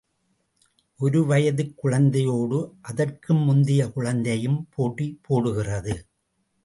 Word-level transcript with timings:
ஒரு 0.99 1.25
வயதுக் 1.25 1.73
குழந்தையோடு 1.83 2.59
அதற்கும் 2.81 3.43
முந்திய 3.43 3.89
குழந்தையும் 3.89 4.67
போட்டி 4.69 5.19
போடுகிறது. 5.21 5.95